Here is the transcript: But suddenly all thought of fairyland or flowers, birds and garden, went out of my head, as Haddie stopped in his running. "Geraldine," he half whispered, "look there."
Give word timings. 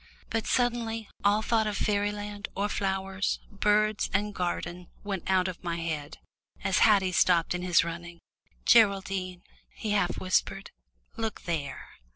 But 0.31 0.47
suddenly 0.47 1.07
all 1.23 1.43
thought 1.43 1.67
of 1.67 1.77
fairyland 1.77 2.47
or 2.55 2.67
flowers, 2.69 3.37
birds 3.51 4.09
and 4.11 4.33
garden, 4.33 4.87
went 5.03 5.21
out 5.29 5.47
of 5.47 5.63
my 5.63 5.77
head, 5.77 6.17
as 6.63 6.79
Haddie 6.79 7.11
stopped 7.11 7.53
in 7.53 7.61
his 7.61 7.83
running. 7.83 8.19
"Geraldine," 8.65 9.43
he 9.69 9.91
half 9.91 10.19
whispered, 10.19 10.71
"look 11.17 11.41
there." 11.43 11.89